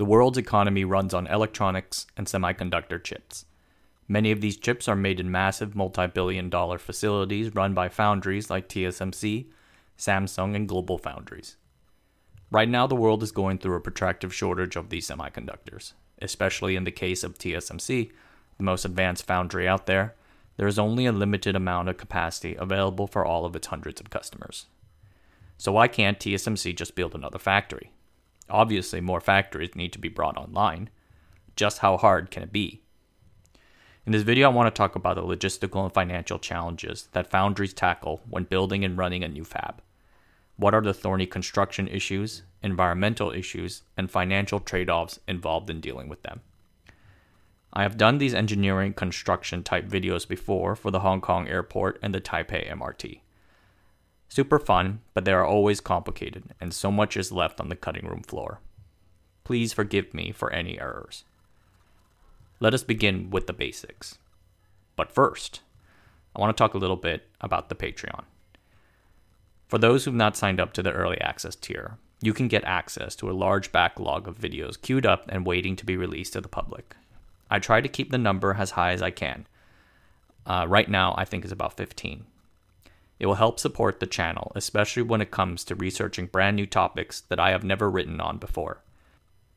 The 0.00 0.06
world's 0.06 0.38
economy 0.38 0.86
runs 0.86 1.12
on 1.12 1.26
electronics 1.26 2.06
and 2.16 2.26
semiconductor 2.26 3.04
chips. 3.04 3.44
Many 4.08 4.30
of 4.30 4.40
these 4.40 4.56
chips 4.56 4.88
are 4.88 4.96
made 4.96 5.20
in 5.20 5.30
massive 5.30 5.76
multi 5.76 6.06
billion 6.06 6.48
dollar 6.48 6.78
facilities 6.78 7.54
run 7.54 7.74
by 7.74 7.90
foundries 7.90 8.48
like 8.48 8.66
TSMC, 8.66 9.48
Samsung, 9.98 10.56
and 10.56 10.66
Global 10.66 10.96
Foundries. 10.96 11.56
Right 12.50 12.70
now, 12.70 12.86
the 12.86 12.96
world 12.96 13.22
is 13.22 13.30
going 13.30 13.58
through 13.58 13.76
a 13.76 13.80
protracted 13.82 14.32
shortage 14.32 14.74
of 14.74 14.88
these 14.88 15.06
semiconductors, 15.06 15.92
especially 16.22 16.76
in 16.76 16.84
the 16.84 16.90
case 16.90 17.22
of 17.22 17.36
TSMC, 17.36 18.10
the 18.56 18.64
most 18.64 18.86
advanced 18.86 19.26
foundry 19.26 19.68
out 19.68 19.84
there. 19.84 20.14
There 20.56 20.66
is 20.66 20.78
only 20.78 21.04
a 21.04 21.12
limited 21.12 21.54
amount 21.54 21.90
of 21.90 21.98
capacity 21.98 22.54
available 22.54 23.06
for 23.06 23.22
all 23.22 23.44
of 23.44 23.54
its 23.54 23.66
hundreds 23.66 24.00
of 24.00 24.08
customers. 24.08 24.64
So, 25.58 25.72
why 25.72 25.88
can't 25.88 26.18
TSMC 26.18 26.74
just 26.74 26.94
build 26.94 27.14
another 27.14 27.38
factory? 27.38 27.92
Obviously, 28.50 29.00
more 29.00 29.20
factories 29.20 29.74
need 29.74 29.92
to 29.92 29.98
be 29.98 30.08
brought 30.08 30.36
online. 30.36 30.90
Just 31.56 31.78
how 31.78 31.96
hard 31.96 32.30
can 32.30 32.42
it 32.42 32.52
be? 32.52 32.82
In 34.06 34.12
this 34.12 34.22
video, 34.22 34.50
I 34.50 34.52
want 34.52 34.74
to 34.74 34.76
talk 34.76 34.96
about 34.96 35.16
the 35.16 35.22
logistical 35.22 35.84
and 35.84 35.92
financial 35.92 36.38
challenges 36.38 37.08
that 37.12 37.30
foundries 37.30 37.74
tackle 37.74 38.22
when 38.28 38.44
building 38.44 38.84
and 38.84 38.96
running 38.96 39.22
a 39.22 39.28
new 39.28 39.44
fab. 39.44 39.82
What 40.56 40.74
are 40.74 40.80
the 40.80 40.94
thorny 40.94 41.26
construction 41.26 41.86
issues, 41.86 42.42
environmental 42.62 43.30
issues, 43.30 43.82
and 43.96 44.10
financial 44.10 44.60
trade 44.60 44.90
offs 44.90 45.20
involved 45.28 45.70
in 45.70 45.80
dealing 45.80 46.08
with 46.08 46.22
them? 46.22 46.40
I 47.72 47.82
have 47.82 47.96
done 47.96 48.18
these 48.18 48.34
engineering 48.34 48.94
construction 48.94 49.62
type 49.62 49.86
videos 49.86 50.26
before 50.26 50.74
for 50.74 50.90
the 50.90 51.00
Hong 51.00 51.20
Kong 51.20 51.46
airport 51.46 51.98
and 52.02 52.12
the 52.12 52.20
Taipei 52.20 52.68
MRT. 52.68 53.20
Super 54.30 54.58
fun, 54.58 55.00
but 55.12 55.26
they 55.26 55.32
are 55.32 55.44
always 55.44 55.82
complicated, 55.82 56.54
and 56.58 56.72
so 56.72 56.90
much 56.90 57.18
is 57.18 57.30
left 57.30 57.60
on 57.60 57.68
the 57.68 57.76
cutting 57.76 58.06
room 58.06 58.22
floor. 58.22 58.60
Please 59.44 59.74
forgive 59.74 60.14
me 60.14 60.32
for 60.32 60.50
any 60.50 60.80
errors 60.80 61.24
let 62.60 62.74
us 62.74 62.82
begin 62.82 63.30
with 63.30 63.46
the 63.46 63.54
basics. 63.54 64.18
But 64.94 65.10
first, 65.10 65.62
I 66.36 66.40
want 66.40 66.54
to 66.54 66.60
talk 66.60 66.74
a 66.74 66.78
little 66.78 66.96
bit 66.96 67.26
about 67.40 67.70
the 67.70 67.74
Patreon. 67.74 68.24
For 69.66 69.78
those 69.78 70.04
who've 70.04 70.14
not 70.14 70.36
signed 70.36 70.60
up 70.60 70.74
to 70.74 70.82
the 70.82 70.92
early 70.92 71.18
access 71.20 71.56
tier, 71.56 71.96
you 72.20 72.34
can 72.34 72.48
get 72.48 72.64
access 72.64 73.16
to 73.16 73.30
a 73.30 73.32
large 73.32 73.72
backlog 73.72 74.28
of 74.28 74.38
videos 74.38 74.80
queued 74.80 75.06
up 75.06 75.24
and 75.30 75.46
waiting 75.46 75.74
to 75.76 75.86
be 75.86 75.96
released 75.96 76.34
to 76.34 76.42
the 76.42 76.48
public. 76.48 76.94
I 77.50 77.58
try 77.58 77.80
to 77.80 77.88
keep 77.88 78.10
the 78.10 78.18
number 78.18 78.54
as 78.58 78.72
high 78.72 78.92
as 78.92 79.00
I 79.00 79.10
can. 79.10 79.46
Uh, 80.44 80.66
right 80.68 80.88
now, 80.88 81.14
I 81.16 81.24
think 81.24 81.44
it's 81.44 81.52
about 81.52 81.76
15. 81.76 82.26
It 83.20 83.26
will 83.26 83.34
help 83.34 83.60
support 83.60 84.00
the 84.00 84.06
channel, 84.06 84.50
especially 84.56 85.02
when 85.02 85.20
it 85.20 85.30
comes 85.30 85.62
to 85.64 85.74
researching 85.74 86.26
brand 86.26 86.56
new 86.56 86.64
topics 86.64 87.20
that 87.20 87.38
I 87.38 87.50
have 87.50 87.62
never 87.62 87.90
written 87.90 88.18
on 88.18 88.38
before. 88.38 88.82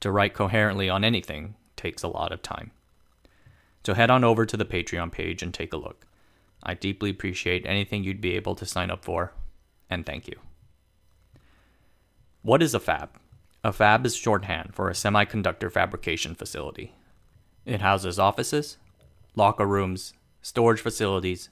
To 0.01 0.11
write 0.11 0.33
coherently 0.33 0.89
on 0.89 1.05
anything 1.05 1.55
takes 1.77 2.03
a 2.03 2.09
lot 2.09 2.33
of 2.33 2.41
time. 2.41 2.71
So 3.85 3.93
head 3.93 4.11
on 4.11 4.25
over 4.25 4.45
to 4.45 4.57
the 4.57 4.65
Patreon 4.65 5.13
page 5.13 5.41
and 5.41 5.53
take 5.53 5.71
a 5.71 5.77
look. 5.77 6.05
I 6.61 6.73
deeply 6.73 7.09
appreciate 7.09 7.65
anything 7.65 8.03
you'd 8.03 8.21
be 8.21 8.35
able 8.35 8.55
to 8.55 8.65
sign 8.65 8.91
up 8.91 9.05
for, 9.05 9.33
and 9.89 10.05
thank 10.05 10.27
you. 10.27 10.39
What 12.41 12.61
is 12.61 12.73
a 12.73 12.81
fab? 12.81 13.11
A 13.63 13.71
fab 13.71 14.05
is 14.05 14.13
shorthand 14.13 14.75
for 14.75 14.89
a 14.89 14.93
semiconductor 14.93 15.71
fabrication 15.71 16.35
facility. 16.35 16.95
It 17.65 17.79
houses 17.79 18.19
offices, 18.19 18.75
locker 19.35 19.65
rooms, 19.65 20.13
storage 20.41 20.81
facilities, 20.81 21.49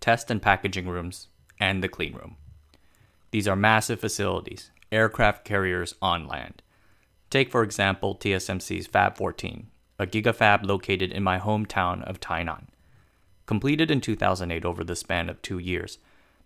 test 0.00 0.30
and 0.30 0.42
packaging 0.42 0.88
rooms, 0.88 1.28
and 1.58 1.82
the 1.82 1.88
clean 1.88 2.14
room. 2.14 2.36
These 3.30 3.48
are 3.48 3.56
massive 3.56 4.00
facilities, 4.00 4.70
aircraft 4.92 5.44
carriers 5.44 5.94
on 6.00 6.26
land. 6.26 6.62
Take, 7.30 7.50
for 7.50 7.62
example, 7.62 8.14
TSMC's 8.14 8.86
Fab 8.86 9.16
14, 9.16 9.66
a 9.98 10.06
gigafab 10.06 10.64
located 10.64 11.10
in 11.10 11.22
my 11.22 11.38
hometown 11.38 12.02
of 12.04 12.20
Tainan. 12.20 12.66
Completed 13.46 13.90
in 13.90 14.00
2008 14.00 14.64
over 14.64 14.84
the 14.84 14.96
span 14.96 15.28
of 15.28 15.42
two 15.42 15.58
years, 15.58 15.98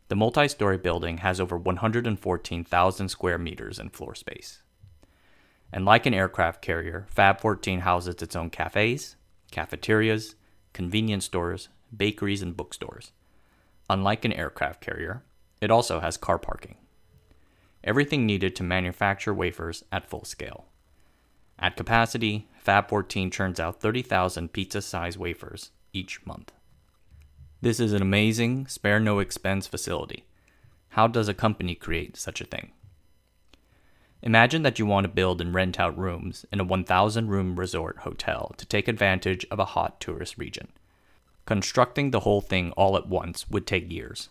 the 0.09 0.17
multi 0.17 0.49
story 0.49 0.79
building 0.79 1.19
has 1.19 1.41
over 1.41 1.59
114,000 1.59 3.09
square 3.09 3.39
meters 3.39 3.79
in 3.79 3.91
floor 3.91 4.15
space. 4.15 4.63
And 5.71 5.85
like 5.85 6.07
an 6.07 6.15
aircraft 6.15 6.63
carrier, 6.63 7.07
Fab 7.11 7.41
14 7.41 7.81
houses 7.81 8.23
its 8.23 8.35
own 8.35 8.49
cafes, 8.49 9.17
cafeterias, 9.51 10.35
convenience 10.73 11.27
stores, 11.27 11.69
bakeries, 11.95 12.41
and 12.41 12.57
bookstores. 12.57 13.13
Unlike 13.91 14.25
an 14.27 14.33
aircraft 14.33 14.81
carrier, 14.81 15.23
it 15.61 15.71
also 15.71 16.01
has 16.01 16.17
car 16.17 16.39
parking. 16.39 16.77
Everything 17.83 18.27
needed 18.27 18.55
to 18.57 18.63
manufacture 18.63 19.33
wafers 19.33 19.85
at 19.91 20.09
full 20.09 20.25
scale. 20.25 20.67
At 21.59 21.77
capacity, 21.77 22.49
Fab 22.59 22.89
14 22.89 23.31
churns 23.31 23.59
out 23.59 23.81
30,000 23.81 24.53
pizza 24.53 24.83
sized 24.83 25.19
wafers 25.19 25.71
each 25.93 26.25
month. 26.27 26.53
This 27.61 27.81
is 27.81 27.93
an 27.93 28.03
amazing, 28.03 28.67
spare 28.67 29.01
no 29.01 29.19
expense 29.19 29.67
facility. 29.67 30.25
How 30.91 31.07
does 31.07 31.29
a 31.29 31.35
company 31.35 31.75
create 31.75 32.17
such 32.17 32.41
a 32.41 32.45
thing? 32.45 32.73
Imagine 34.23 34.63
that 34.63 34.79
you 34.79 34.87
want 34.87 35.05
to 35.05 35.09
build 35.09 35.41
and 35.41 35.55
rent 35.55 35.79
out 35.79 35.97
rooms 35.97 36.45
in 36.53 36.61
a 36.61 36.65
1,000 36.65 37.29
room 37.29 37.59
resort 37.59 37.99
hotel 37.99 38.53
to 38.59 38.67
take 38.67 38.87
advantage 38.89 39.47
of 39.51 39.59
a 39.59 39.65
hot 39.65 40.01
tourist 40.01 40.37
region. 40.37 40.69
Constructing 41.49 42.11
the 42.11 42.21
whole 42.21 42.43
thing 42.43 42.73
all 42.73 42.95
at 42.95 43.09
once 43.09 43.49
would 43.49 43.67
take 43.67 43.91
years. 43.91 44.29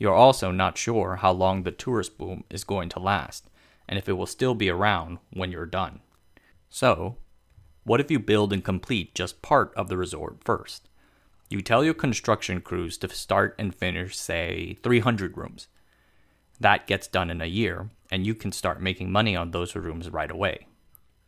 You're 0.00 0.12
also 0.12 0.50
not 0.50 0.76
sure 0.76 1.14
how 1.14 1.30
long 1.30 1.62
the 1.62 1.70
tourist 1.70 2.18
boom 2.18 2.42
is 2.50 2.64
going 2.64 2.88
to 2.88 2.98
last, 2.98 3.48
and 3.88 3.96
if 3.96 4.08
it 4.08 4.14
will 4.14 4.26
still 4.26 4.56
be 4.56 4.68
around 4.68 5.18
when 5.32 5.52
you're 5.52 5.64
done. 5.64 6.00
So, 6.68 7.18
what 7.84 8.00
if 8.00 8.10
you 8.10 8.18
build 8.18 8.52
and 8.52 8.64
complete 8.64 9.14
just 9.14 9.42
part 9.42 9.72
of 9.76 9.88
the 9.88 9.96
resort 9.96 10.38
first? 10.44 10.88
You 11.48 11.62
tell 11.62 11.84
your 11.84 11.94
construction 11.94 12.60
crews 12.60 12.98
to 12.98 13.08
start 13.10 13.54
and 13.60 13.72
finish, 13.72 14.16
say, 14.16 14.76
300 14.82 15.36
rooms. 15.36 15.68
That 16.58 16.88
gets 16.88 17.06
done 17.06 17.30
in 17.30 17.40
a 17.40 17.46
year, 17.46 17.90
and 18.10 18.26
you 18.26 18.34
can 18.34 18.50
start 18.50 18.82
making 18.82 19.12
money 19.12 19.36
on 19.36 19.52
those 19.52 19.76
rooms 19.76 20.10
right 20.10 20.32
away. 20.32 20.66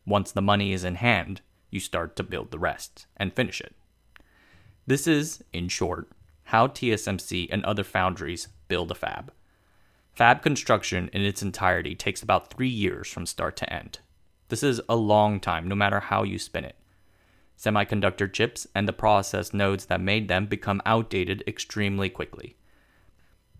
Once 0.05 0.33
the 0.33 0.43
money 0.43 0.73
is 0.73 0.83
in 0.83 0.97
hand, 0.97 1.43
you 1.71 1.79
start 1.79 2.17
to 2.17 2.25
build 2.25 2.51
the 2.51 2.59
rest 2.59 3.07
and 3.17 3.33
finish 3.33 3.61
it. 3.61 3.77
This 4.89 5.07
is, 5.07 5.45
in 5.53 5.69
short, 5.69 6.09
how 6.45 6.67
TSMC 6.67 7.49
and 7.51 7.63
other 7.63 7.85
foundries 7.85 8.49
build 8.69 8.91
a 8.91 8.95
fab. 8.95 9.31
Fab 10.15 10.41
construction 10.41 11.11
in 11.13 11.21
its 11.21 11.43
entirety 11.43 11.95
takes 11.95 12.23
about 12.23 12.49
three 12.49 12.71
years 12.71 13.07
from 13.07 13.27
start 13.27 13.55
to 13.57 13.71
end. 13.71 13.99
This 14.49 14.63
is 14.63 14.81
a 14.89 14.97
long 14.97 15.41
time, 15.41 15.69
no 15.69 15.75
matter 15.75 16.01
how 16.01 16.23
you 16.23 16.39
spin 16.39 16.65
it. 16.65 16.77
Semiconductor 17.59 18.33
chips 18.33 18.67
and 18.75 18.89
the 18.89 18.95
process 18.95 19.53
nodes 19.53 19.85
that 19.85 20.01
made 20.01 20.29
them 20.29 20.47
become 20.47 20.81
outdated 20.87 21.45
extremely 21.47 22.09
quickly. 22.09 22.57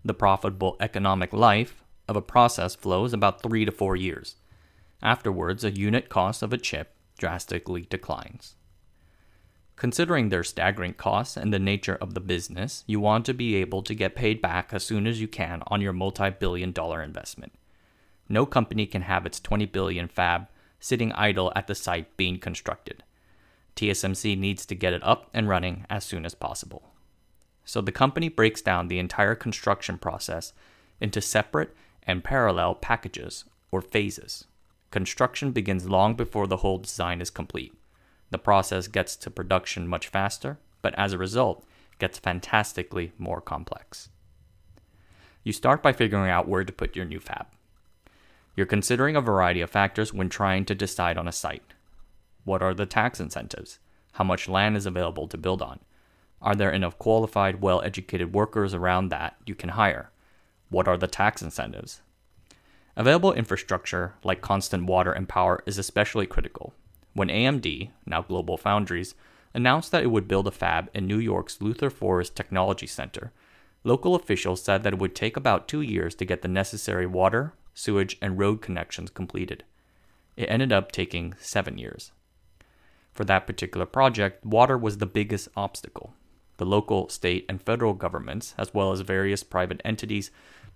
The 0.03 0.15
profitable 0.15 0.77
economic 0.79 1.31
life 1.31 1.83
of 2.07 2.15
a 2.15 2.23
process 2.23 2.73
flow 2.73 3.05
is 3.05 3.13
about 3.13 3.43
three 3.43 3.65
to 3.65 3.71
four 3.71 3.95
years. 3.95 4.37
Afterwards, 5.03 5.63
a 5.63 5.69
unit 5.69 6.09
cost 6.09 6.41
of 6.41 6.53
a 6.53 6.57
chip 6.57 6.95
drastically 7.19 7.85
declines. 7.87 8.55
Considering 9.79 10.27
their 10.27 10.43
staggering 10.43 10.93
costs 10.93 11.37
and 11.37 11.53
the 11.53 11.57
nature 11.57 11.95
of 12.01 12.13
the 12.13 12.19
business, 12.19 12.83
you 12.85 12.99
want 12.99 13.25
to 13.25 13.33
be 13.33 13.55
able 13.55 13.81
to 13.81 13.95
get 13.95 14.13
paid 14.13 14.41
back 14.41 14.73
as 14.73 14.83
soon 14.83 15.07
as 15.07 15.21
you 15.21 15.27
can 15.27 15.63
on 15.67 15.79
your 15.79 15.93
multi 15.93 16.29
billion 16.29 16.73
dollar 16.73 17.01
investment. 17.01 17.53
No 18.27 18.45
company 18.45 18.85
can 18.85 19.03
have 19.03 19.25
its 19.25 19.39
20 19.39 19.65
billion 19.67 20.09
fab 20.09 20.49
sitting 20.81 21.13
idle 21.13 21.53
at 21.55 21.67
the 21.67 21.75
site 21.75 22.17
being 22.17 22.39
constructed. 22.39 23.03
TSMC 23.77 24.37
needs 24.37 24.65
to 24.65 24.75
get 24.75 24.91
it 24.91 25.01
up 25.01 25.29
and 25.33 25.47
running 25.47 25.85
as 25.89 26.03
soon 26.03 26.25
as 26.25 26.35
possible. 26.35 26.83
So 27.63 27.79
the 27.79 27.93
company 27.93 28.27
breaks 28.27 28.61
down 28.61 28.89
the 28.89 28.99
entire 28.99 29.33
construction 29.33 29.97
process 29.97 30.51
into 30.99 31.21
separate 31.21 31.73
and 32.03 32.21
parallel 32.21 32.75
packages 32.75 33.45
or 33.71 33.81
phases. 33.81 34.43
Construction 34.91 35.53
begins 35.53 35.87
long 35.87 36.15
before 36.15 36.47
the 36.47 36.57
whole 36.57 36.79
design 36.79 37.21
is 37.21 37.29
complete. 37.29 37.78
The 38.31 38.37
process 38.37 38.87
gets 38.87 39.15
to 39.17 39.31
production 39.31 39.87
much 39.87 40.07
faster, 40.07 40.59
but 40.81 40.93
as 40.97 41.13
a 41.13 41.17
result, 41.17 41.65
gets 41.97 42.19
fantastically 42.19 43.11
more 43.17 43.41
complex. 43.41 44.09
You 45.43 45.53
start 45.53 45.81
by 45.81 45.93
figuring 45.93 46.29
out 46.29 46.47
where 46.47 46.63
to 46.63 46.71
put 46.71 46.95
your 46.95 47.05
new 47.05 47.19
fab. 47.19 47.47
You're 48.55 48.65
considering 48.65 49.15
a 49.15 49.21
variety 49.21 49.61
of 49.61 49.69
factors 49.69 50.13
when 50.13 50.29
trying 50.29 50.65
to 50.65 50.75
decide 50.75 51.17
on 51.17 51.27
a 51.27 51.31
site. 51.31 51.73
What 52.43 52.61
are 52.61 52.73
the 52.73 52.85
tax 52.85 53.19
incentives? 53.19 53.79
How 54.13 54.23
much 54.23 54.49
land 54.49 54.75
is 54.75 54.85
available 54.85 55.27
to 55.27 55.37
build 55.37 55.61
on? 55.61 55.79
Are 56.41 56.55
there 56.55 56.71
enough 56.71 56.97
qualified, 56.97 57.61
well 57.61 57.81
educated 57.81 58.33
workers 58.33 58.73
around 58.73 59.09
that 59.09 59.35
you 59.45 59.55
can 59.55 59.69
hire? 59.69 60.11
What 60.69 60.87
are 60.87 60.97
the 60.97 61.07
tax 61.07 61.41
incentives? 61.41 62.01
Available 62.95 63.33
infrastructure, 63.33 64.15
like 64.23 64.41
constant 64.41 64.85
water 64.85 65.11
and 65.11 65.27
power, 65.27 65.63
is 65.65 65.77
especially 65.77 66.27
critical. 66.27 66.73
When 67.13 67.29
AMD, 67.29 67.89
now 68.05 68.21
Global 68.21 68.57
Foundries, 68.57 69.15
announced 69.53 69.91
that 69.91 70.03
it 70.03 70.11
would 70.11 70.27
build 70.27 70.47
a 70.47 70.51
fab 70.51 70.89
in 70.93 71.07
New 71.07 71.17
York's 71.17 71.61
Luther 71.61 71.89
Forest 71.89 72.35
Technology 72.35 72.87
Center, 72.87 73.31
local 73.83 74.15
officials 74.15 74.63
said 74.63 74.83
that 74.83 74.93
it 74.93 74.99
would 74.99 75.15
take 75.15 75.37
about 75.37 75.67
two 75.67 75.81
years 75.81 76.13
to 76.15 76.25
get 76.25 76.41
the 76.41 76.47
necessary 76.47 77.05
water, 77.05 77.53
sewage, 77.73 78.17
and 78.21 78.37
road 78.37 78.61
connections 78.61 79.09
completed. 79.09 79.63
It 80.35 80.49
ended 80.49 80.71
up 80.71 80.91
taking 80.91 81.35
seven 81.39 81.77
years. 81.77 82.11
For 83.13 83.25
that 83.25 83.47
particular 83.47 83.85
project, 83.85 84.45
water 84.45 84.77
was 84.77 84.97
the 84.97 85.05
biggest 85.05 85.49
obstacle. 85.55 86.13
The 86.57 86.65
local, 86.65 87.09
state, 87.09 87.45
and 87.49 87.61
federal 87.61 87.93
governments, 87.93 88.53
as 88.57 88.73
well 88.73 88.91
as 88.91 89.01
various 89.01 89.43
private 89.43 89.81
entities, 89.83 90.29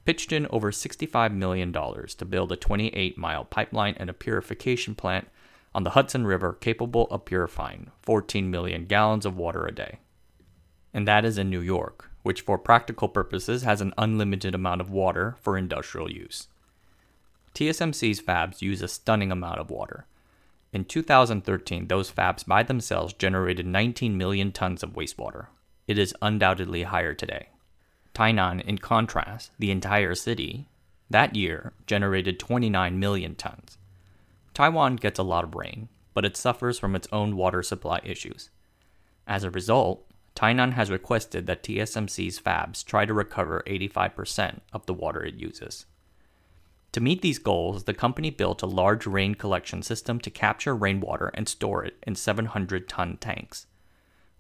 pitched 0.06 0.32
in 0.32 0.48
over 0.50 0.72
$65 0.72 1.34
million 1.34 1.72
to 1.72 2.26
build 2.26 2.52
a 2.52 2.58
28 2.58 3.18
mile 3.18 3.46
pipeline 3.46 3.96
and 3.98 4.10
a 4.10 4.14
purification 4.14 4.96
plant 4.96 5.28
on 5.76 5.84
the 5.84 5.92
Hudson 5.92 6.26
River 6.26 6.54
capable 6.54 7.08
of 7.10 7.26
purifying 7.26 7.92
14 8.02 8.50
million 8.50 8.86
gallons 8.86 9.26
of 9.26 9.38
water 9.38 9.66
a 9.66 9.74
day. 9.74 10.00
And 10.94 11.08
that 11.08 11.26
is 11.26 11.38
in 11.38 11.50
New 11.50 11.62
York, 11.62 12.12
which 12.22 12.42
for 12.42 12.58
practical 12.58 13.08
purposes 13.08 13.64
has 13.64 13.82
an 13.82 13.94
unlimited 13.98 14.54
amount 14.54 14.82
of 14.82 14.92
water 14.92 15.36
for 15.42 15.58
industrial 15.58 16.12
use. 16.12 16.48
TSMC's 17.56 18.22
fabs 18.22 18.62
use 18.62 18.82
a 18.82 18.88
stunning 18.88 19.32
amount 19.32 19.60
of 19.60 19.70
water. 19.70 20.06
In 20.72 20.86
2013, 20.86 21.88
those 21.88 22.12
fabs 22.12 22.46
by 22.46 22.64
themselves 22.64 23.14
generated 23.14 23.68
19 23.68 24.18
million 24.18 24.52
tons 24.52 24.82
of 24.82 24.94
wastewater. 24.94 25.48
It 25.88 26.00
is 26.00 26.16
undoubtedly 26.22 26.84
higher 26.84 27.14
today. 27.14 27.50
Tainan, 28.16 28.62
in 28.62 28.78
contrast, 28.78 29.52
the 29.60 29.72
entire 29.72 30.16
city, 30.16 30.68
that 31.10 31.36
year 31.36 31.74
generated 31.86 32.40
29 32.40 33.00
million 33.00 33.36
tons. 33.36 33.78
Taiwan 34.54 34.98
gets 34.98 35.20
a 35.20 35.24
lot 35.24 35.44
of 35.44 35.56
rain, 35.56 35.90
but 36.14 36.26
it 36.26 36.38
suffers 36.38 36.78
from 36.78 36.96
its 36.96 37.08
own 37.12 37.36
water 37.36 37.64
supply 37.64 38.00
issues. 38.04 38.50
As 39.26 39.44
a 39.44 39.52
result, 39.52 40.06
Tainan 40.36 40.74
has 40.74 40.92
requested 40.92 41.46
that 41.48 41.64
TSMC's 41.64 42.40
fabs 42.40 42.84
try 42.84 43.06
to 43.06 43.14
recover 43.14 43.64
85% 43.68 44.60
of 44.72 44.86
the 44.86 44.94
water 44.94 45.24
it 45.24 45.36
uses. 45.36 45.86
To 46.92 47.02
meet 47.02 47.22
these 47.22 47.40
goals, 47.40 47.86
the 47.86 47.94
company 47.94 48.30
built 48.30 48.62
a 48.62 48.68
large 48.68 49.08
rain 49.08 49.34
collection 49.34 49.82
system 49.82 50.20
to 50.20 50.30
capture 50.30 50.76
rainwater 50.76 51.32
and 51.34 51.48
store 51.48 51.84
it 51.84 51.98
in 52.06 52.16
700 52.16 52.88
ton 52.88 53.18
tanks. 53.18 53.66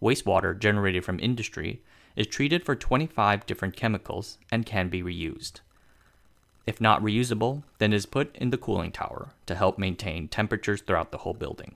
Wastewater 0.01 0.57
generated 0.57 1.03
from 1.03 1.19
industry 1.19 1.81
is 2.15 2.27
treated 2.27 2.63
for 2.63 2.75
25 2.75 3.45
different 3.47 3.75
chemicals 3.75 4.37
and 4.51 4.67
can 4.67 4.89
be 4.89 5.01
reused. 5.01 5.61
If 6.65 6.79
not 6.79 7.01
reusable, 7.01 7.63
then 7.77 7.91
is 7.91 8.05
put 8.05 8.35
in 8.37 8.49
the 8.49 8.57
cooling 8.57 8.91
tower 8.91 9.29
to 9.47 9.55
help 9.55 9.77
maintain 9.77 10.27
temperatures 10.27 10.81
throughout 10.81 11.11
the 11.11 11.19
whole 11.19 11.33
building. 11.33 11.75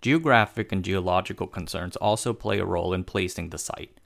Geographic 0.00 0.72
and 0.72 0.82
geological 0.82 1.46
concerns 1.46 1.96
also 1.96 2.32
play 2.32 2.58
a 2.58 2.64
role 2.64 2.94
in 2.94 3.04
placing 3.04 3.50
the 3.50 3.58
site. 3.58 4.00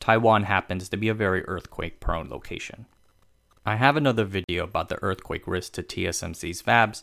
Taiwan 0.00 0.44
happens 0.44 0.88
to 0.88 0.96
be 0.96 1.08
a 1.08 1.14
very 1.14 1.44
earthquake 1.44 2.00
prone 2.00 2.30
location. 2.30 2.86
I 3.66 3.76
have 3.76 3.96
another 3.96 4.24
video 4.24 4.64
about 4.64 4.88
the 4.88 5.02
earthquake 5.02 5.46
risk 5.46 5.72
to 5.74 5.82
TSMC's 5.82 6.62
fabs, 6.62 7.02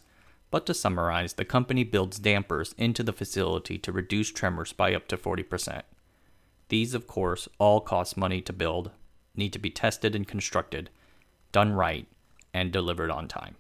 but 0.50 0.66
to 0.66 0.74
summarize, 0.74 1.34
the 1.34 1.46
company 1.46 1.84
builds 1.84 2.20
dampers 2.20 2.74
into 2.78 3.04
the 3.04 3.14
facility 3.14 3.78
to 3.78 3.92
reduce 3.92 4.32
tremors 4.32 4.74
by 4.74 4.94
up 4.94 5.08
to 5.08 5.18
40%. 5.18 5.84
These, 6.70 6.94
of 6.94 7.08
course, 7.08 7.48
all 7.58 7.82
cost 7.82 8.18
money 8.18 8.42
to 8.42 8.54
build, 8.54 8.92
need 9.36 9.54
to 9.54 9.60
be 9.60 9.70
tested 9.70 10.16
and 10.16 10.28
constructed, 10.28 10.90
done 11.52 11.74
right, 11.74 12.08
and 12.54 12.72
delivered 12.72 13.12
on 13.12 13.28
time. 13.28 13.56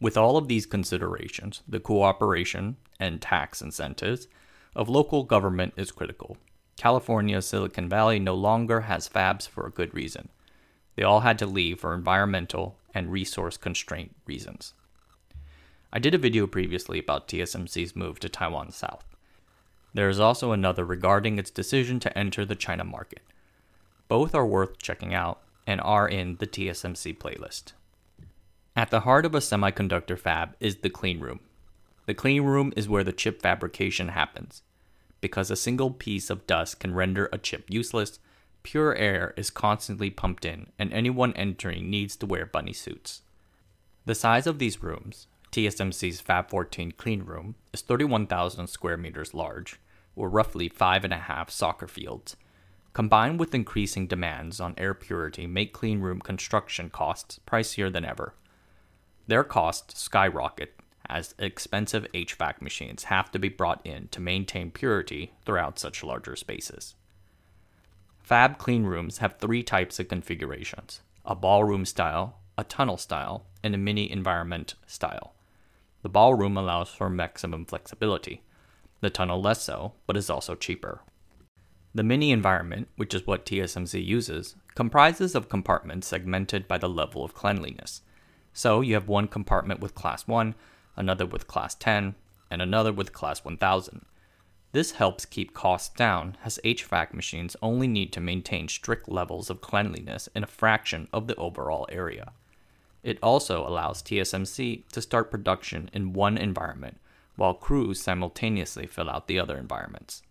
With 0.00 0.16
all 0.16 0.36
of 0.36 0.48
these 0.48 0.66
considerations, 0.66 1.62
the 1.68 1.80
cooperation 1.80 2.76
and 2.98 3.20
tax 3.20 3.62
incentives 3.62 4.26
of 4.74 4.88
local 4.88 5.22
government 5.22 5.74
is 5.76 5.92
critical. 5.92 6.36
California's 6.76 7.46
Silicon 7.46 7.88
Valley 7.88 8.18
no 8.18 8.34
longer 8.34 8.82
has 8.82 9.08
fabs 9.08 9.48
for 9.48 9.66
a 9.66 9.70
good 9.70 9.94
reason. 9.94 10.28
They 10.96 11.02
all 11.02 11.20
had 11.20 11.38
to 11.38 11.46
leave 11.46 11.80
for 11.80 11.94
environmental 11.94 12.76
and 12.94 13.12
resource 13.12 13.56
constraint 13.56 14.16
reasons. 14.26 14.74
I 15.92 15.98
did 15.98 16.14
a 16.14 16.18
video 16.18 16.46
previously 16.46 16.98
about 16.98 17.28
TSMC's 17.28 17.94
move 17.94 18.18
to 18.20 18.28
Taiwan 18.28 18.72
South. 18.72 19.04
There 19.94 20.08
is 20.08 20.18
also 20.18 20.52
another 20.52 20.84
regarding 20.84 21.38
its 21.38 21.50
decision 21.50 22.00
to 22.00 22.18
enter 22.18 22.44
the 22.44 22.56
China 22.56 22.82
market. 22.82 23.20
Both 24.08 24.34
are 24.34 24.46
worth 24.46 24.78
checking 24.78 25.14
out 25.14 25.42
and 25.66 25.80
are 25.82 26.08
in 26.08 26.36
the 26.36 26.46
TSMC 26.46 27.18
playlist. 27.18 27.72
At 28.74 28.90
the 28.90 29.00
heart 29.00 29.26
of 29.26 29.34
a 29.34 29.38
semiconductor 29.38 30.18
fab 30.18 30.56
is 30.58 30.76
the 30.76 30.88
clean 30.88 31.20
room. 31.20 31.40
The 32.06 32.14
clean 32.14 32.42
room 32.42 32.72
is 32.74 32.88
where 32.88 33.04
the 33.04 33.12
chip 33.12 33.42
fabrication 33.42 34.08
happens. 34.08 34.62
Because 35.20 35.50
a 35.50 35.56
single 35.56 35.90
piece 35.90 36.30
of 36.30 36.46
dust 36.46 36.80
can 36.80 36.94
render 36.94 37.28
a 37.30 37.38
chip 37.38 37.66
useless, 37.68 38.18
pure 38.62 38.94
air 38.94 39.34
is 39.36 39.50
constantly 39.50 40.08
pumped 40.08 40.46
in, 40.46 40.68
and 40.78 40.90
anyone 40.90 41.34
entering 41.34 41.90
needs 41.90 42.16
to 42.16 42.26
wear 42.26 42.46
bunny 42.46 42.72
suits. 42.72 43.20
The 44.06 44.14
size 44.14 44.46
of 44.46 44.58
these 44.58 44.82
rooms, 44.82 45.26
TSMC's 45.52 46.22
Fab 46.22 46.48
14 46.48 46.92
clean 46.92 47.24
room 47.24 47.56
is 47.74 47.82
31,000 47.82 48.68
square 48.68 48.96
meters 48.96 49.34
large, 49.34 49.78
or 50.16 50.30
roughly 50.30 50.70
five 50.70 51.04
and 51.04 51.12
a 51.12 51.18
half 51.18 51.50
soccer 51.50 51.86
fields. 51.86 52.36
Combined 52.94 53.38
with 53.38 53.54
increasing 53.54 54.06
demands 54.06 54.60
on 54.60 54.74
air 54.78 54.94
purity, 54.94 55.46
make 55.46 55.74
clean 55.74 56.00
room 56.00 56.20
construction 56.20 56.88
costs 56.88 57.38
pricier 57.46 57.92
than 57.92 58.06
ever. 58.06 58.32
Their 59.26 59.44
costs 59.44 60.00
skyrocket 60.00 60.74
as 61.06 61.34
expensive 61.38 62.06
HVAC 62.14 62.60
machines 62.60 63.04
have 63.04 63.30
to 63.32 63.38
be 63.38 63.48
brought 63.48 63.84
in 63.86 64.08
to 64.08 64.20
maintain 64.20 64.70
purity 64.70 65.32
throughout 65.44 65.78
such 65.78 66.02
larger 66.02 66.36
spaces. 66.36 66.94
Fab 68.22 68.56
clean 68.58 68.84
rooms 68.84 69.18
have 69.18 69.38
three 69.38 69.62
types 69.62 69.98
of 69.98 70.08
configurations 70.08 71.00
a 71.24 71.34
ballroom 71.36 71.84
style, 71.84 72.38
a 72.58 72.64
tunnel 72.64 72.96
style, 72.96 73.46
and 73.62 73.74
a 73.74 73.78
mini 73.78 74.10
environment 74.10 74.74
style. 74.86 75.34
The 76.02 76.08
ballroom 76.08 76.56
allows 76.56 76.88
for 76.88 77.08
maximum 77.08 77.64
flexibility. 77.64 78.42
The 79.00 79.10
tunnel 79.10 79.40
less 79.40 79.62
so, 79.62 79.92
but 80.06 80.16
is 80.16 80.30
also 80.30 80.56
cheaper. 80.56 81.02
The 81.94 82.02
mini 82.02 82.32
environment, 82.32 82.88
which 82.96 83.14
is 83.14 83.26
what 83.26 83.46
TSMC 83.46 84.04
uses, 84.04 84.56
comprises 84.74 85.34
of 85.34 85.48
compartments 85.48 86.08
segmented 86.08 86.66
by 86.66 86.78
the 86.78 86.88
level 86.88 87.24
of 87.24 87.34
cleanliness. 87.34 88.02
So 88.52 88.80
you 88.80 88.94
have 88.94 89.08
one 89.08 89.28
compartment 89.28 89.80
with 89.80 89.94
class 89.94 90.26
1, 90.26 90.54
another 90.96 91.26
with 91.26 91.46
class 91.46 91.74
10, 91.74 92.14
and 92.50 92.62
another 92.62 92.92
with 92.92 93.12
class 93.12 93.44
1000. 93.44 94.04
This 94.72 94.92
helps 94.92 95.26
keep 95.26 95.52
costs 95.52 95.94
down 95.94 96.36
as 96.44 96.58
HVAC 96.64 97.12
machines 97.12 97.56
only 97.60 97.86
need 97.86 98.12
to 98.12 98.20
maintain 98.20 98.68
strict 98.68 99.08
levels 99.08 99.50
of 99.50 99.60
cleanliness 99.60 100.28
in 100.34 100.42
a 100.42 100.46
fraction 100.46 101.08
of 101.12 101.26
the 101.26 101.36
overall 101.36 101.86
area. 101.90 102.32
It 103.02 103.18
also 103.22 103.66
allows 103.66 104.02
TSMC 104.02 104.88
to 104.92 105.02
start 105.02 105.30
production 105.30 105.90
in 105.92 106.12
one 106.12 106.38
environment 106.38 106.98
while 107.36 107.54
crews 107.54 108.00
simultaneously 108.00 108.86
fill 108.86 109.10
out 109.10 109.26
the 109.26 109.38
other 109.38 109.58
environments. 109.58 110.22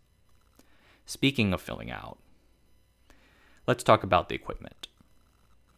Speaking 1.05 1.53
of 1.53 1.61
filling 1.61 1.91
out, 1.91 2.17
let's 3.67 3.83
talk 3.83 4.03
about 4.03 4.29
the 4.29 4.35
equipment. 4.35 4.87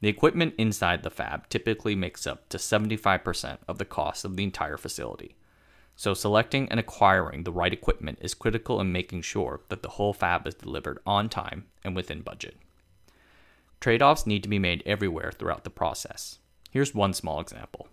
The 0.04 0.10
equipment 0.10 0.56
inside 0.58 1.02
the 1.02 1.10
fab 1.10 1.48
typically 1.48 1.96
makes 1.96 2.28
up 2.28 2.50
to 2.50 2.58
75% 2.58 3.60
of 3.70 3.78
the 3.78 3.86
cost 3.86 4.26
of 4.26 4.36
the 4.36 4.44
entire 4.44 4.76
facility. 4.76 5.38
So, 5.96 6.14
selecting 6.14 6.68
and 6.68 6.78
acquiring 6.78 7.46
the 7.46 7.54
right 7.54 7.72
equipment 7.72 8.18
is 8.20 8.34
critical 8.34 8.82
in 8.82 8.92
making 8.92 9.22
sure 9.22 9.62
that 9.70 9.82
the 9.82 9.92
whole 9.92 10.12
fab 10.12 10.46
is 10.46 10.56
delivered 10.56 11.00
on 11.06 11.30
time 11.30 11.68
and 11.86 11.96
within 11.96 12.20
budget. 12.20 12.58
Trade 13.80 14.02
offs 14.02 14.28
need 14.28 14.44
to 14.44 14.50
be 14.50 14.60
made 14.60 14.84
everywhere 14.86 15.32
throughout 15.32 15.64
the 15.64 15.70
process. 15.70 16.40
Here's 16.70 16.94
one 16.94 17.14
small 17.14 17.40
example. 17.40 17.88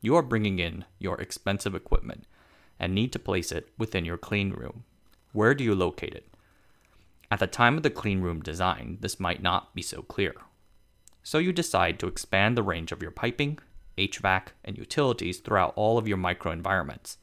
You 0.00 0.14
are 0.14 0.22
bringing 0.22 0.60
in 0.60 0.84
your 1.00 1.20
expensive 1.20 1.74
equipment 1.74 2.28
and 2.78 2.94
need 2.94 3.12
to 3.12 3.18
place 3.18 3.50
it 3.50 3.70
within 3.76 4.04
your 4.04 4.18
clean 4.18 4.52
room. 4.52 4.84
Where 5.32 5.52
do 5.52 5.64
you 5.64 5.74
locate 5.74 6.14
it? 6.14 6.28
At 7.28 7.40
the 7.40 7.48
time 7.48 7.76
of 7.76 7.82
the 7.82 7.90
clean 7.90 8.20
room 8.20 8.40
design, 8.40 8.98
this 9.00 9.18
might 9.18 9.42
not 9.42 9.74
be 9.74 9.82
so 9.82 10.02
clear. 10.02 10.36
So 11.26 11.38
you 11.38 11.52
decide 11.52 11.98
to 11.98 12.06
expand 12.06 12.56
the 12.56 12.62
range 12.62 12.92
of 12.92 13.02
your 13.02 13.10
piping, 13.10 13.58
HVAC, 13.98 14.50
and 14.64 14.78
utilities 14.78 15.38
throughout 15.38 15.72
all 15.74 15.98
of 15.98 16.06
your 16.06 16.16
microenvironments. 16.16 17.16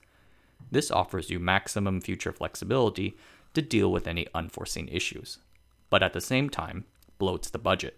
This 0.70 0.92
offers 0.92 1.30
you 1.30 1.40
maximum 1.40 2.02
future 2.02 2.34
flexibility 2.34 3.16
to 3.54 3.62
deal 3.62 3.90
with 3.94 4.06
any 4.06 4.28
unforeseen 4.36 4.90
issues, 4.90 5.38
but 5.90 6.04
at 6.04 6.12
the 6.12 6.20
same 6.20 6.50
time, 6.50 6.84
bloats 7.18 7.50
the 7.50 7.58
budget. 7.58 7.98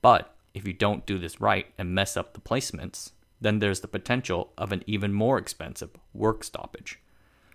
But 0.00 0.34
if 0.54 0.66
you 0.66 0.72
don't 0.72 1.06
do 1.06 1.20
this 1.20 1.40
right 1.40 1.66
and 1.78 1.94
mess 1.94 2.16
up 2.16 2.34
the 2.34 2.40
placements, 2.40 3.12
then 3.40 3.60
there's 3.60 3.78
the 3.78 3.86
potential 3.86 4.52
of 4.58 4.72
an 4.72 4.82
even 4.88 5.12
more 5.12 5.38
expensive 5.38 5.90
work 6.12 6.42
stoppage. 6.42 6.98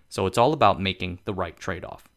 So 0.07 0.25
it's 0.25 0.37
all 0.37 0.53
about 0.53 0.79
making 0.81 1.19
the 1.25 1.33
right 1.33 1.59
trade 1.59 1.83
off. 1.83 2.07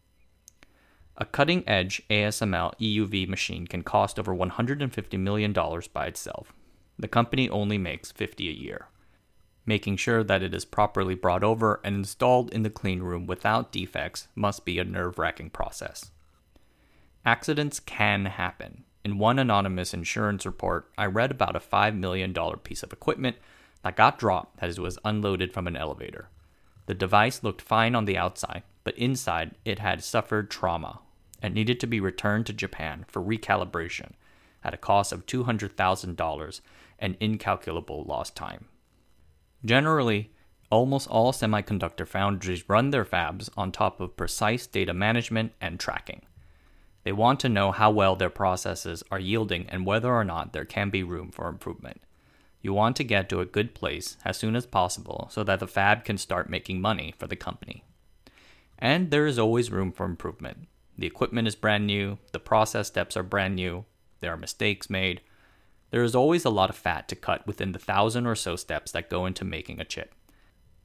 A 1.21 1.27
cutting 1.27 1.69
edge 1.69 2.01
ASML 2.09 2.73
EUV 2.81 3.29
machine 3.29 3.67
can 3.67 3.83
cost 3.83 4.19
over 4.19 4.35
$150 4.35 5.19
million 5.19 5.53
by 5.93 6.07
itself. 6.07 6.55
The 6.99 7.09
company 7.09 7.47
only 7.51 7.77
makes 7.77 8.11
50 8.11 8.49
a 8.49 8.53
year. 8.53 8.87
Making 9.67 9.99
sure 9.99 10.25
that 10.25 10.43
it 10.43 10.55
is 10.55 10.65
properly 10.65 11.15
brought 11.15 11.45
over 11.45 11.79
and 11.85 11.95
installed 11.95 12.51
in 12.55 12.63
the 12.63 12.71
clean 12.71 13.01
room 13.01 13.27
without 13.27 13.71
defects 13.71 14.29
must 14.35 14.65
be 14.65 14.79
a 14.79 14.85
nerve 14.85 15.19
wracking 15.19 15.51
process. 15.51 16.11
Accidents 17.27 17.81
can 17.81 18.25
happen, 18.25 18.85
in 19.05 19.19
one 19.19 19.39
anonymous 19.39 19.93
insurance 19.93 20.47
report, 20.47 20.91
I 20.97 21.05
read 21.05 21.31
about 21.31 21.55
a 21.55 21.61
$5 21.61 21.99
million 21.99 22.33
piece 22.65 22.83
of 22.83 22.95
equipment 22.95 23.37
that 23.83 23.95
got 23.95 24.19
dropped 24.19 24.59
as 24.63 24.79
it 24.79 24.81
was 24.81 24.99
unloaded 25.05 25.53
from 25.53 25.67
an 25.67 25.77
elevator. 25.77 26.31
The 26.87 26.95
device 26.95 27.43
looked 27.43 27.61
fine 27.61 27.95
on 27.95 28.07
the 28.07 28.17
outside, 28.17 28.63
but 28.85 28.97
inside 28.97 29.55
it 29.67 29.81
had 29.81 30.03
suffered 30.03 30.51
trauma 30.51 31.01
and 31.43 31.55
needed 31.55 31.81
to 31.81 31.87
be 31.87 32.01
returned 32.01 32.47
to 32.47 32.53
Japan 32.53 33.05
for 33.09 33.23
recalibration 33.23 34.13
at 34.63 34.75
a 34.75 34.79
cost 34.79 35.13
of 35.13 35.27
$200,000 35.27 36.61
and 36.99 37.17
incalculable 37.21 38.05
lost 38.05 38.37
time. 38.37 38.67
Generally, 39.65 40.31
almost 40.71 41.09
all 41.09 41.33
semiconductor 41.33 42.07
foundries 42.07 42.69
run 42.69 42.91
their 42.91 43.05
fabs 43.05 43.49
on 43.57 43.73
top 43.73 44.01
of 44.01 44.17
precise 44.17 44.67
data 44.67 44.95
management 44.95 45.53
and 45.61 45.81
tracking. 45.81 46.23
They 47.03 47.13
want 47.13 47.41
to 47.41 47.49
know 47.49 47.73
how 47.73 47.91
well 47.91 48.15
their 48.17 48.31
processes 48.31 49.03
are 49.11 49.19
yielding 49.19 49.67
and 49.69 49.87
whether 49.87 50.13
or 50.13 50.25
not 50.25 50.53
there 50.53 50.67
can 50.67 50.91
be 50.91 51.03
room 51.03 51.31
for 51.31 51.49
improvement. 51.49 52.03
You 52.63 52.75
want 52.75 52.97
to 52.97 53.05
get 53.05 53.29
to 53.31 53.41
a 53.41 53.47
good 53.47 53.75
place 53.75 54.19
as 54.25 54.37
soon 54.37 54.55
as 54.55 54.67
possible 54.67 55.29
so 55.31 55.43
that 55.45 55.61
the 55.61 55.67
fab 55.67 56.05
can 56.05 56.19
start 56.19 56.51
making 56.51 56.81
money 56.81 57.15
for 57.19 57.27
the 57.27 57.37
company. 57.37 57.85
And 58.79 59.11
there 59.11 59.27
is 59.27 59.39
always 59.39 59.71
room 59.71 59.93
for 59.93 60.05
improvement. 60.05 60.69
The 61.01 61.07
equipment 61.07 61.49
is 61.49 61.55
brand 61.55 61.87
new, 61.87 62.19
the 62.33 62.39
process 62.39 62.89
steps 62.89 63.17
are 63.17 63.23
brand 63.23 63.57
new, 63.57 63.87
there 64.21 64.35
are 64.35 64.37
mistakes 64.37 64.91
made. 64.91 65.23
There 65.93 66.03
is 66.03 66.15
always 66.15 66.45
a 66.45 66.51
lot 66.51 66.69
of 66.69 66.77
fat 66.77 67.09
to 67.09 67.17
cut 67.17 67.47
within 67.47 67.73
the 67.73 67.79
thousand 67.79 68.27
or 68.27 68.35
so 68.35 68.55
steps 68.55 68.93
that 68.93 69.09
go 69.09 69.25
into 69.25 69.43
making 69.43 69.81
a 69.81 69.87
chip. 69.87 70.15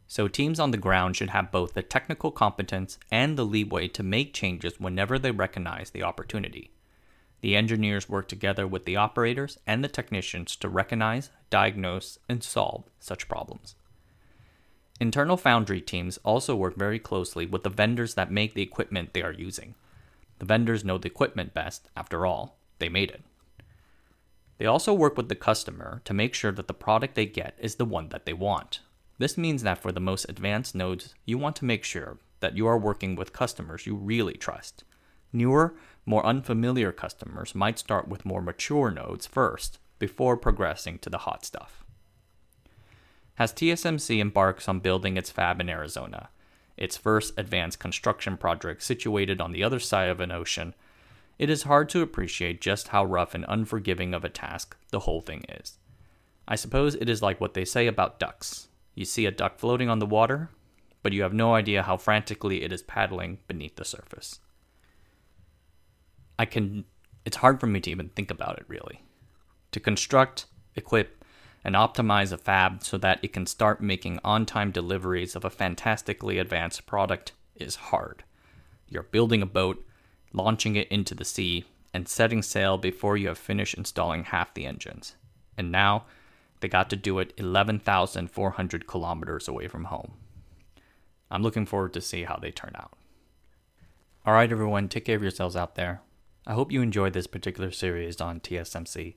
So, 0.07 0.29
teams 0.29 0.57
on 0.57 0.72
the 0.72 0.77
ground 0.77 1.17
should 1.17 1.31
have 1.31 1.51
both 1.51 1.74
the 1.74 1.84
technical 1.84 2.31
competence 2.31 2.98
and 3.12 3.38
the 3.38 3.43
leeway 3.43 3.89
to 3.89 4.03
make 4.03 4.34
changes 4.34 4.79
whenever 4.79 5.19
they 5.19 5.31
recognize 5.31 5.89
the 5.89 6.03
opportunity. 6.03 6.72
The 7.41 7.57
engineers 7.57 8.07
work 8.07 8.29
together 8.29 8.65
with 8.65 8.86
the 8.86 8.95
operators 8.95 9.60
and 9.67 9.84
the 9.84 9.89
technicians 9.89 10.55
to 10.57 10.69
recognize, 10.69 11.29
diagnose, 11.50 12.19
and 12.29 12.41
solve 12.41 12.86
such 13.01 13.27
problems. 13.27 13.75
Internal 15.01 15.36
foundry 15.36 15.81
teams 15.81 16.19
also 16.24 16.55
work 16.55 16.77
very 16.77 17.00
closely 17.00 17.45
with 17.45 17.63
the 17.63 17.69
vendors 17.69 18.13
that 18.13 18.31
make 18.31 18.53
the 18.53 18.63
equipment 18.63 19.12
they 19.12 19.22
are 19.22 19.34
using. 19.34 19.75
The 20.39 20.46
vendors 20.46 20.84
know 20.84 20.98
the 20.98 21.08
equipment 21.08 21.54
best, 21.54 21.89
after 21.96 22.25
all, 22.25 22.58
they 22.80 22.89
made 22.89 23.12
it. 23.12 23.24
They 24.58 24.65
also 24.65 24.94
work 24.94 25.18
with 25.18 25.30
the 25.30 25.36
customer 25.36 26.01
to 26.06 26.13
make 26.13 26.34
sure 26.34 26.51
that 26.51 26.68
the 26.68 26.74
product 26.74 27.15
they 27.15 27.25
get 27.25 27.56
is 27.60 27.75
the 27.75 27.86
one 27.86 28.10
that 28.10 28.25
they 28.25 28.34
want. 28.34 28.80
This 29.18 29.38
means 29.38 29.63
that 29.63 29.82
for 29.82 29.92
the 29.92 30.00
most 30.00 30.25
advanced 30.27 30.75
nodes, 30.75 31.13
you 31.25 31.38
want 31.38 31.56
to 31.58 31.65
make 31.65 31.84
sure 31.84 32.18
that 32.39 32.56
you 32.56 32.68
are 32.68 32.77
working 32.77 33.15
with 33.15 33.34
customers 33.34 33.86
you 33.86 33.96
really 33.96 34.34
trust. 34.34 34.84
Newer, 35.32 35.75
more 36.06 36.25
unfamiliar 36.25 36.92
customers 36.92 37.56
might 37.56 37.80
start 37.80 38.08
with 38.08 38.25
more 38.25 38.42
mature 38.42 38.92
nodes 38.92 39.25
first 39.25 39.80
before 40.00 40.38
progressing 40.38 41.00
to 41.00 41.10
the 41.10 41.20
hot 41.20 41.46
stuff. 41.46 41.84
As 43.38 43.51
TSMC 43.51 44.20
embarks 44.20 44.70
on 44.70 44.80
building 44.80 45.18
its 45.18 45.30
fab 45.30 45.60
in 45.60 45.70
Arizona, 45.70 46.30
its 46.77 46.98
first 46.98 47.34
advanced 47.38 47.79
construction 47.79 48.38
project 48.38 48.84
situated 48.84 49.39
on 49.39 49.51
the 49.51 49.63
other 49.63 49.79
side 49.79 50.10
of 50.10 50.20
an 50.20 50.32
ocean, 50.32 50.74
it 51.38 51.50
is 51.50 51.63
hard 51.63 51.89
to 51.89 52.01
appreciate 52.01 52.62
just 52.62 52.89
how 52.89 53.03
rough 53.03 53.36
and 53.36 53.46
unforgiving 53.48 54.13
of 54.13 54.24
a 54.24 54.29
task 54.29 54.77
the 54.91 55.01
whole 55.01 55.22
thing 55.22 55.44
is. 55.50 55.77
I 56.48 56.55
suppose 56.55 56.96
it 56.96 57.10
is 57.10 57.22
like 57.22 57.41
what 57.41 57.53
they 57.53 57.65
say 57.65 57.88
about 57.88 58.20
ducks 58.20 58.67
you 58.96 59.03
see 59.03 59.25
a 59.25 59.32
duck 59.32 59.60
floating 59.60 59.89
on 59.89 60.00
the 60.00 60.05
water, 60.05 60.50
but 61.03 61.12
you 61.12 61.22
have 61.22 61.34
no 61.34 61.53
idea 61.53 61.84
how 61.84 61.98
frantically 61.98 62.63
it 62.63 62.72
is 62.72 62.82
paddling 62.82 63.39
beneath 63.48 63.75
the 63.75 63.86
surface. 63.86 64.39
I 66.39 66.46
can 66.46 66.86
it's 67.25 67.38
hard 67.38 67.60
for 67.60 67.67
me 67.67 67.82
to 67.82 67.91
even 67.91 68.10
think 68.10 68.32
about 68.32 68.58
it 68.58 68.65
really. 68.67 69.01
To 69.72 69.79
construct, 69.79 70.46
equip, 70.75 71.25
and 71.65 71.74
optimize 71.74 72.31
a 72.31 72.38
fab 72.38 72.84
so 72.84 72.95
that 72.95 73.19
it 73.24 73.34
can 73.34 73.48
start 73.48 73.81
making 73.81 74.19
on-time 74.24 74.69
deliveries 74.69 75.36
of 75.36 75.43
a 75.43 75.50
fantastically 75.50 76.38
advanced 76.38 76.86
product 76.86 77.31
is 77.55 77.75
hard. 77.75 78.24
You're 78.88 79.01
building 79.01 79.41
a 79.41 79.48
boat, 79.48 79.84
launching 80.31 80.75
it 80.75 80.88
into 80.89 81.15
the 81.15 81.25
sea, 81.25 81.65
and 81.91 82.07
setting 82.07 82.43
sail 82.43 82.77
before 82.77 83.17
you 83.17 83.29
have 83.29 83.39
finished 83.39 83.74
installing 83.74 84.25
half 84.25 84.53
the 84.53 84.67
engines. 84.67 85.15
And 85.57 85.72
now 85.72 86.05
they 86.60 86.67
got 86.67 86.88
to 86.91 86.95
do 86.95 87.17
it 87.17 87.34
11,400 87.38 88.86
kilometers 88.86 89.48
away 89.48 89.67
from 89.67 89.86
home. 89.86 90.13
I'm 91.31 91.41
looking 91.41 91.65
forward 91.65 91.93
to 91.93 92.01
see 92.01 92.25
how 92.25 92.38
they 92.38 92.51
turn 92.51 92.74
out. 92.75 92.93
All 94.24 94.36
right, 94.36 94.51
everyone, 94.51 94.88
take 94.88 95.05
care 95.05 95.15
of 95.15 95.24
yourselves 95.24 95.55
out 95.55 95.74
there. 95.74 96.01
I 96.45 96.53
hope 96.53 96.72
you 96.72 96.84
enjoyed 96.84 97.13
this 97.13 97.25
particular 97.25 97.72
series 97.72 98.22
on 98.22 98.39
TSMC. 98.39 99.15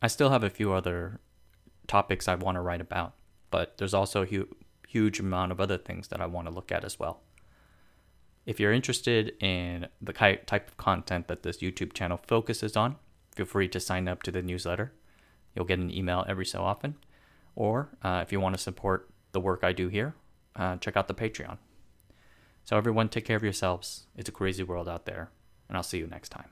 I 0.00 0.06
still 0.06 0.30
have 0.30 0.44
a 0.44 0.50
few 0.50 0.72
other 0.72 1.18
topics 1.86 2.28
I 2.28 2.34
want 2.34 2.56
to 2.56 2.60
write 2.60 2.80
about, 2.80 3.14
but 3.50 3.78
there's 3.78 3.94
also 3.94 4.22
a 4.22 4.26
hu- 4.26 4.56
huge 4.88 5.20
amount 5.20 5.52
of 5.52 5.60
other 5.60 5.78
things 5.78 6.08
that 6.08 6.20
I 6.20 6.26
want 6.26 6.48
to 6.48 6.54
look 6.54 6.72
at 6.72 6.84
as 6.84 6.98
well. 6.98 7.20
If 8.44 8.58
you're 8.58 8.72
interested 8.72 9.34
in 9.40 9.88
the 10.00 10.12
type 10.12 10.68
of 10.68 10.76
content 10.76 11.28
that 11.28 11.42
this 11.42 11.58
YouTube 11.58 11.92
channel 11.92 12.20
focuses 12.26 12.76
on, 12.76 12.96
feel 13.34 13.46
free 13.46 13.68
to 13.68 13.80
sign 13.80 14.08
up 14.08 14.22
to 14.24 14.32
the 14.32 14.42
newsletter. 14.42 14.92
You'll 15.54 15.64
get 15.64 15.78
an 15.78 15.90
email 15.90 16.24
every 16.28 16.46
so 16.46 16.62
often. 16.62 16.96
Or 17.54 17.90
uh, 18.02 18.20
if 18.24 18.32
you 18.32 18.40
want 18.40 18.56
to 18.56 18.62
support 18.62 19.10
the 19.32 19.40
work 19.40 19.62
I 19.62 19.72
do 19.72 19.88
here, 19.88 20.14
uh, 20.56 20.76
check 20.76 20.96
out 20.96 21.08
the 21.08 21.14
Patreon. 21.14 21.58
So, 22.64 22.76
everyone, 22.76 23.08
take 23.08 23.24
care 23.24 23.36
of 23.36 23.42
yourselves. 23.42 24.06
It's 24.16 24.28
a 24.28 24.32
crazy 24.32 24.62
world 24.62 24.88
out 24.88 25.04
there, 25.04 25.30
and 25.68 25.76
I'll 25.76 25.82
see 25.82 25.98
you 25.98 26.06
next 26.06 26.28
time. 26.28 26.50